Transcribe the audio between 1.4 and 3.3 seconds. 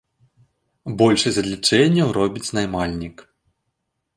адлічэнняў робіць наймальнік.